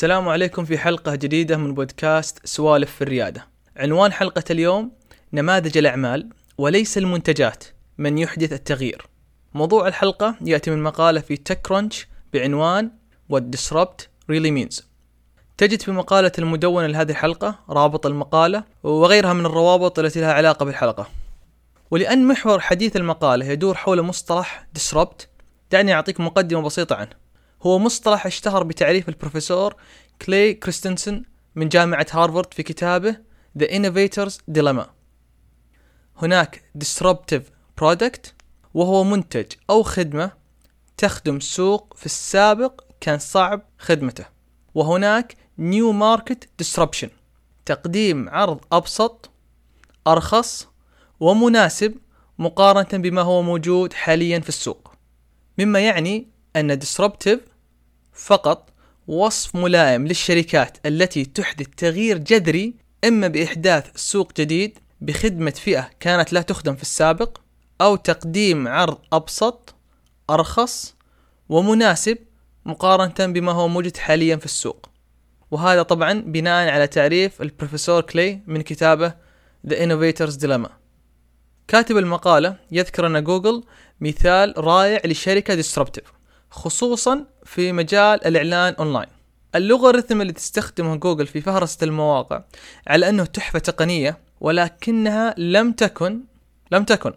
[0.00, 3.46] السلام عليكم في حلقة جديدة من بودكاست سوالف في الريادة.
[3.76, 4.92] عنوان حلقة اليوم
[5.32, 7.64] نماذج الأعمال وليس المنتجات
[7.98, 9.06] من يحدث التغيير.
[9.54, 11.96] موضوع الحلقة يأتي من مقالة في تك كرunch
[12.32, 12.90] بعنوان
[13.32, 14.82] What Disrupt Really Means.
[15.58, 21.08] تجد في مقالة المدونة لهذه الحلقة رابط المقالة وغيرها من الروابط التي لها علاقة بالحلقة.
[21.90, 25.26] ولأن محور حديث المقالة يدور حول مصطلح Disrupt
[25.72, 27.29] دعني أعطيك مقدمة بسيطة عنه.
[27.62, 29.74] هو مصطلح اشتهر بتعريف البروفيسور
[30.22, 31.24] كلي كريستنسن
[31.54, 33.16] من جامعة هارفارد في كتابه
[33.58, 34.86] The Innovator's Dilemma.
[36.16, 37.42] هناك Disruptive
[37.80, 38.30] Product
[38.74, 40.32] وهو منتج أو خدمة
[40.96, 44.24] تخدم سوق في السابق كان صعب خدمته.
[44.74, 47.08] وهناك New Market Disruption
[47.66, 49.30] تقديم عرض أبسط
[50.06, 50.68] أرخص
[51.20, 51.94] ومناسب
[52.38, 54.92] مقارنة بما هو موجود حاليا في السوق.
[55.58, 57.49] مما يعني أن Disruptive
[58.12, 58.70] فقط
[59.06, 62.74] وصف ملائم للشركات التي تحدث تغيير جذري
[63.04, 67.38] إما بإحداث سوق جديد بخدمة فئة كانت لا تخدم في السابق
[67.80, 69.74] أو تقديم عرض أبسط
[70.30, 70.94] أرخص
[71.48, 72.18] ومناسب
[72.64, 74.86] مقارنة بما هو موجود حاليا في السوق.
[75.50, 79.14] وهذا طبعا بناء على تعريف البروفيسور كلي من كتابه
[79.66, 80.70] The Innovator's Dilemma.
[81.68, 83.64] كاتب المقالة يذكر أن جوجل
[84.00, 86.19] مثال رائع لشركة disruptive.
[86.50, 89.08] خصوصا في مجال الإعلان أونلاين.
[89.54, 92.42] اللوغاريتم اللي تستخدمه جوجل في فهرسة المواقع
[92.86, 96.20] على أنه تحفة تقنية ولكنها لم تكن
[96.72, 97.12] لم تكن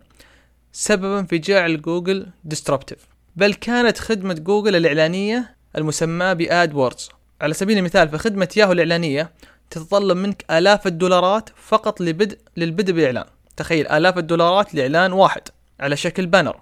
[0.72, 2.97] سببا في جعل جوجل disruptive
[3.36, 7.09] بل كانت خدمة جوجل الإعلانية المسماة ب AdWords
[7.42, 9.31] على سبيل المثال فخدمة ياهو الإعلانية
[9.70, 13.25] تتطلب منك آلاف الدولارات فقط لبدء للبدء بإعلان
[13.58, 15.42] تخيل آلاف الدولارات لإعلان واحد
[15.80, 16.59] على شكل بانر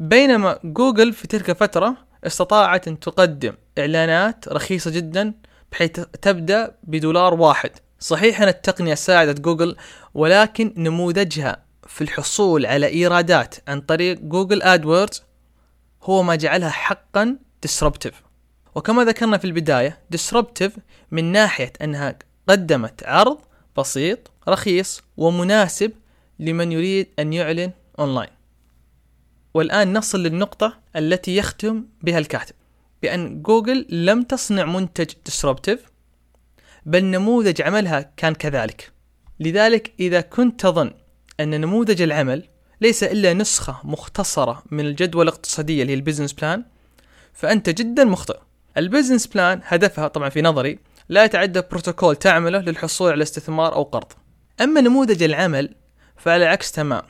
[0.00, 5.34] بينما جوجل في تلك الفترة استطاعت أن تقدم إعلانات رخيصة جدا
[5.72, 5.90] بحيث
[6.22, 7.70] تبدأ بدولار واحد.
[7.98, 9.76] صحيح أن التقنية ساعدت جوجل
[10.14, 15.22] ولكن نموذجها في الحصول على إيرادات عن طريق جوجل AdWords
[16.02, 17.36] هو ما جعلها حقا
[17.66, 18.14] disruptive.
[18.74, 20.72] وكما ذكرنا في البداية disruptive
[21.10, 23.38] من ناحية أنها قدمت عرض
[23.78, 25.92] بسيط رخيص ومناسب
[26.38, 28.39] لمن يريد أن يعلن أونلاين
[29.54, 32.54] والآن نصل للنقطة التي يختم بها الكاتب
[33.02, 35.78] بأن جوجل لم تصنع منتج disruptive
[36.86, 38.92] بل نموذج عملها كان كذلك.
[39.40, 40.90] لذلك إذا كنت تظن
[41.40, 42.44] أن نموذج العمل
[42.80, 46.64] ليس إلا نسخة مختصرة من الجدول الاقتصادية اللي هي ال business plan
[47.32, 48.38] فأنت جدا مخطئ.
[48.76, 50.78] ال business plan هدفها طبعا في نظري
[51.08, 54.12] لا يتعدى بروتوكول تعمله للحصول على استثمار أو قرض.
[54.60, 55.74] أما نموذج العمل
[56.16, 57.02] فعلى العكس تمام.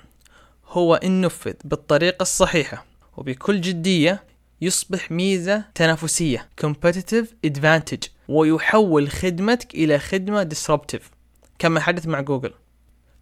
[0.71, 2.87] هو إن نفذ بالطريقة الصحيحة
[3.17, 4.25] وبكل جدية
[4.61, 11.03] يصبح ميزة تنافسية competitive advantage ويحول خدمتك إلى خدمة disruptive
[11.59, 12.53] كما حدث مع جوجل.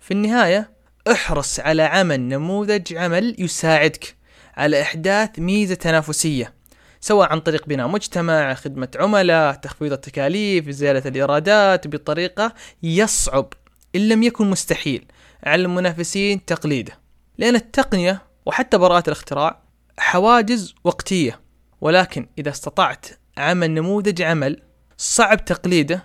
[0.00, 0.70] في النهاية
[1.12, 4.16] احرص على عمل نموذج عمل يساعدك
[4.56, 6.54] على إحداث ميزة تنافسية
[7.00, 13.52] سواء عن طريق بناء مجتمع خدمة عملاء تخفيض التكاليف زيادة الإيرادات بطريقة يصعب
[13.94, 15.06] إن لم يكن مستحيل
[15.42, 17.07] على المنافسين تقليده.
[17.38, 19.62] لأن التقنية وحتى براءة الاختراع
[19.98, 21.40] حواجز وقتية
[21.80, 23.06] ولكن إذا استطعت
[23.36, 24.62] عمل نموذج عمل
[24.96, 26.04] صعب تقليده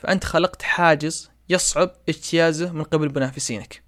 [0.00, 3.82] فأنت خلقت حاجز يصعب اجتيازه من قبل منافسينك.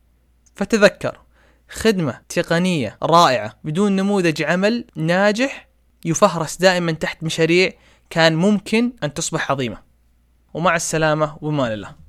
[0.54, 1.20] فتذكر
[1.68, 5.68] خدمة تقنية رائعة بدون نموذج عمل ناجح
[6.04, 7.72] يفهرس دائما تحت مشاريع
[8.10, 9.82] كان ممكن أن تصبح عظيمة.
[10.54, 12.05] ومع السلامة ومان الله.